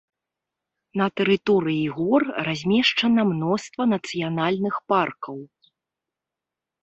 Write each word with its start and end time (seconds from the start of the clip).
На 0.99 1.07
тэрыторыі 1.19 1.83
гор 1.97 2.21
размешчана 2.47 3.21
мноства 3.31 3.83
нацыянальных 3.93 4.75
паркаў. 4.93 5.37